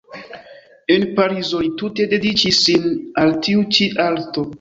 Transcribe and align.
En 0.93 1.03
Parizo 1.19 1.59
li 1.65 1.69
tute 1.81 2.07
dediĉis 2.13 2.63
sin 2.69 2.87
al 3.25 3.37
tiu 3.49 3.67
ĉi 3.77 3.89
arto. 4.07 4.47